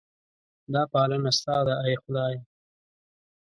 [0.73, 2.39] دا پالنه ستا ده ای خدایه.